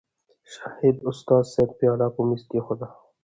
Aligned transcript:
شاهد 0.53 0.95
استاذ 1.09 1.43
صېب 1.53 1.69
پياله 1.79 2.07
پۀ 2.15 2.21
مېز 2.27 2.41
کېښوده 2.49 2.87